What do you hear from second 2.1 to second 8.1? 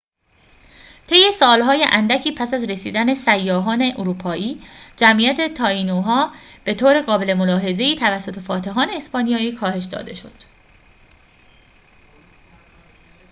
پس از رسیدن سیاحان اروپایی جمعیت تائینوها به طور قابل ملاحظه‌ای